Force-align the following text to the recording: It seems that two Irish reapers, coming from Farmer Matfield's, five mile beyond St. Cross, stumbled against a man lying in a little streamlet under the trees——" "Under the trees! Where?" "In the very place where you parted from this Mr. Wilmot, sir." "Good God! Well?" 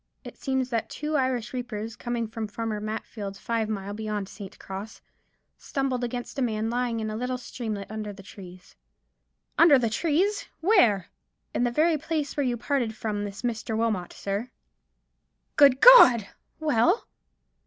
It 0.23 0.35
seems 0.35 0.71
that 0.71 0.89
two 0.89 1.15
Irish 1.15 1.53
reapers, 1.53 1.95
coming 1.95 2.27
from 2.27 2.47
Farmer 2.47 2.81
Matfield's, 2.81 3.37
five 3.37 3.69
mile 3.69 3.93
beyond 3.93 4.27
St. 4.27 4.57
Cross, 4.57 4.99
stumbled 5.59 6.03
against 6.03 6.39
a 6.39 6.41
man 6.41 6.71
lying 6.71 6.99
in 6.99 7.11
a 7.11 7.15
little 7.15 7.37
streamlet 7.37 7.85
under 7.91 8.11
the 8.11 8.23
trees——" 8.23 8.75
"Under 9.59 9.77
the 9.77 9.91
trees! 9.91 10.47
Where?" 10.59 11.09
"In 11.53 11.65
the 11.65 11.69
very 11.71 11.99
place 11.99 12.35
where 12.35 12.43
you 12.43 12.57
parted 12.57 12.95
from 12.95 13.25
this 13.25 13.43
Mr. 13.43 13.77
Wilmot, 13.77 14.11
sir." 14.11 14.49
"Good 15.55 15.79
God! 15.79 16.27
Well?" 16.59 17.05